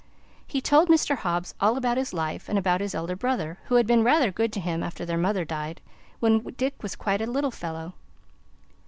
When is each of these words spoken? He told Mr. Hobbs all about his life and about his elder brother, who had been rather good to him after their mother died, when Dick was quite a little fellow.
He 0.47 0.61
told 0.61 0.89
Mr. 0.89 1.15
Hobbs 1.17 1.53
all 1.61 1.77
about 1.77 1.95
his 1.95 2.11
life 2.11 2.49
and 2.49 2.57
about 2.57 2.81
his 2.81 2.95
elder 2.95 3.15
brother, 3.15 3.59
who 3.65 3.75
had 3.75 3.85
been 3.85 4.03
rather 4.03 4.31
good 4.31 4.51
to 4.53 4.59
him 4.59 4.81
after 4.81 5.05
their 5.05 5.15
mother 5.15 5.45
died, 5.45 5.79
when 6.19 6.39
Dick 6.57 6.81
was 6.81 6.95
quite 6.95 7.21
a 7.21 7.27
little 7.27 7.51
fellow. 7.51 7.93